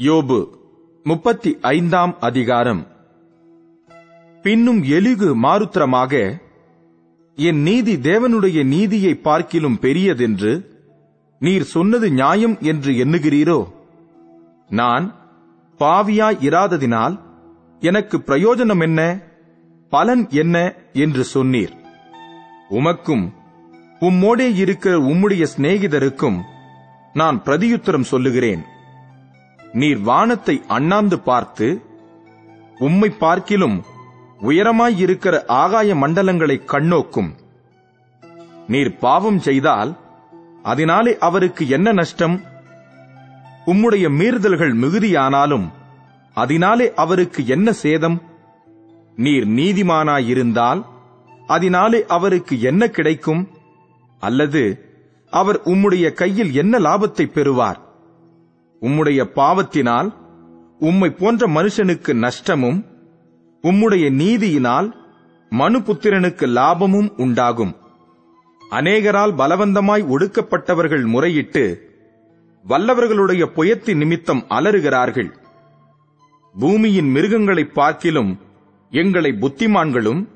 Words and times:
யோபு 0.00 0.48
முப்பத்தி 1.04 1.58
ஐந்தாம் 1.60 2.16
அதிகாரம். 2.20 2.86
பின்னும் 4.42 4.82
எலிகு 4.82 5.34
மாருத்திரமாக 5.34 6.40
என் 7.36 7.62
நீதி 7.62 7.96
தேவனுடைய 7.96 8.64
நீதியை 8.64 9.14
பார்க்கிலும் 9.14 9.78
பெரியதென்று 9.80 10.64
நீர் 11.38 11.62
சொன்னது 11.62 12.10
நியாயம் 12.10 12.60
என்று 12.60 12.92
எண்ணுகிறீரோ? 12.92 13.72
நான் 14.68 15.14
பாவியாய் 15.78 16.36
இராததினால் 16.40 17.20
எனக்கு 17.80 18.18
பிரயோஜனம் 18.18 18.80
என்ன? 18.80 19.20
பலன் 19.90 20.26
என்ன? 20.30 20.74
என்று 20.92 21.26
சொன்னீர். 21.34 21.76
உமக்கும் 22.70 23.32
உம்மோடே 24.00 24.54
இருக்கிற 24.54 24.98
உம்முடைய 24.98 25.46
சிநேகிதருக்கும் 25.56 26.40
நான் 27.12 27.42
பிரதியுத்தரம் 27.42 28.10
சொல்லுகிறேன். 28.12 28.78
நீர் 29.72 30.00
வானத்தை 30.00 30.62
அண்ணாந்து 30.66 31.18
பார்த்து 31.18 31.82
உம்மை 32.78 33.10
பார்க்கிலும் 33.10 33.84
உயரமாயிருக்கிற 34.40 35.46
ஆகாய 35.46 35.94
மண்டலங்களை 35.94 36.60
கண்ணோக்கும். 36.64 37.30
நீர் 38.66 38.98
பாவம் 38.98 39.38
செய்தால் 39.38 39.96
அதனாலே 40.62 41.18
அவருக்கு 41.18 41.68
என்ன 41.68 41.92
நஷ்டம்? 41.92 42.42
உம்முடைய 43.66 44.08
மீறுதல்கள் 44.08 44.74
மிகுதியானாலும் 44.74 45.68
அதனாலே 46.34 46.94
அவருக்கு 46.94 47.46
என்ன 47.46 47.72
சேதம்? 47.72 48.22
நீர் 49.16 49.48
நீதிமானாயிருந்தால் 49.48 50.84
அதனாலே 51.46 52.06
அவருக்கு 52.06 52.60
என்ன 52.60 52.88
கிடைக்கும்? 52.88 53.48
அல்லது 54.18 54.90
அவர் 55.30 55.60
உம்முடைய 55.62 56.12
கையில் 56.12 56.52
என்ன 56.52 56.78
லாபத்தை 56.78 57.26
பெறுவார்? 57.26 57.89
உம்முடைய 58.80 59.24
பாவத்தினால் 59.24 60.14
உம்மை 60.78 61.10
போன்ற 61.10 61.46
மனுஷனுக்கு 61.46 62.14
நஷ்டமும் 62.14 62.84
உம்முடைய 63.62 64.10
நீதியினால் 64.10 64.92
மனுபுத்திரனுக்கு 65.50 66.46
லாபமும் 66.46 67.12
உண்டாகும். 67.16 67.76
அநேகரால் 68.70 69.34
பலவந்தமாய் 69.34 70.06
ஒடுக்கப்பட்டவர்கள் 70.06 71.04
முறையிட்டு 71.06 71.76
வல்லவர்களுடைய 72.68 73.44
புயத்தி 73.46 73.94
நிமித்தம் 73.94 74.44
அலறுகிறார்கள். 74.48 75.32
பூமியின் 76.58 77.14
மிருகங்களைப் 77.14 77.74
பார்க்கிலும் 77.74 78.40
எங்களை 78.90 79.30
புத்திமான்களும் 79.30 80.28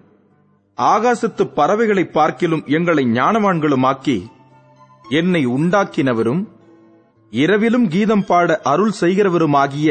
ஆகாசத்து 0.76 1.44
பறவைகளைப் 1.56 2.12
பார்க்கிலும் 2.12 2.62
எங்களை 2.66 3.04
ஞானவான்களுமாக்கி 3.04 4.26
என்னை 5.10 5.46
உண்டாக்கினவரும் 5.46 6.53
இரவிலும் 7.32 7.86
கீதம் 7.88 8.24
பாட 8.24 8.60
அருள் 8.62 8.94
செய்கிறவருமாகிய 9.00 9.88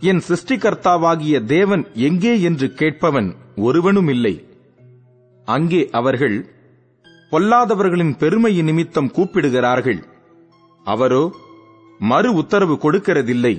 என் 0.00 0.22
சிருஷ்டிகர்த்தாவாகிய 0.28 1.36
தேவன் 1.44 1.84
எங்கே 2.08 2.40
என்று 2.40 2.66
கேட்பவன் 2.74 3.28
ஒருவனும் 3.56 4.08
இல்லை 4.08 4.34
அங்கே 5.48 5.82
அவர்கள் 5.90 6.38
பொல்லாதவர்களின் 7.32 8.14
பெருமை 8.16 8.52
நிமித்தம் 8.62 9.10
கூப்பிடுகிறார்கள். 9.10 10.00
அவரோ 10.86 11.24
மறு 12.00 12.30
உத்தரவு 12.32 12.74
கொடுக்கிறதில்லை. 12.74 13.54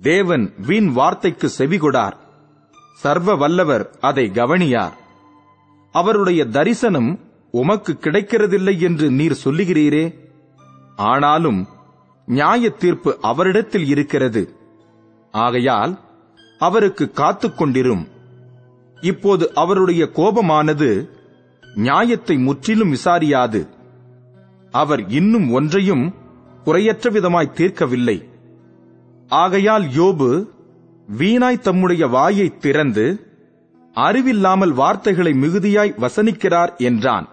தேவன் 0.00 0.44
வீண் 0.66 0.90
வார்த்தைக்கு 0.92 1.48
செவிகொடார் 1.58 2.16
சர்வ 2.92 3.34
வல்லவர் 3.34 3.84
அதை 4.00 4.26
கவனியார். 4.30 4.96
அவருடைய 5.94 6.40
தரிசனம் 6.46 7.10
உமக்கு 7.50 7.92
கிடைக்கிறதில்லை 8.00 8.74
என்று 8.80 9.06
நீர் 9.10 9.42
சொல்லுகிறீரே? 9.44 10.04
ஆனாலும் 10.98 11.66
நியாய 12.26 12.70
தீர்ப்பு 12.70 13.18
அவரிடத்தில் 13.22 13.86
இருக்கிறது. 13.86 14.56
ஆகையால் 15.30 15.98
அவருக்கு 16.58 17.10
காத்துக்கொண்டிரும் 17.14 18.04
இப்போது 19.00 19.54
அவருடைய 19.54 20.10
கோபமானது 20.14 21.08
நியாயத்தை 21.74 22.36
முற்றிலும் 22.36 22.94
விசாரியாது. 22.94 23.68
அவர் 24.70 25.08
இன்னும் 25.08 25.50
ஒன்றையும் 25.50 26.14
குறையற்ற 26.64 27.10
விதமாய் 27.10 27.52
தீர்க்கவில்லை. 27.52 28.18
ஆகையால் 29.28 29.82
யோபு 29.82 30.48
வீணாய் 31.18 31.58
தம்முடைய 31.58 32.06
வாயை 32.06 32.58
திறந்து 32.58 33.06
அறிவில்லாமல் 33.96 34.72
வார்த்தைகளை 34.72 35.32
மிகுதியாய் 35.32 35.94
வசனிக்கிறார் 35.98 36.76
என்றான். 36.76 37.28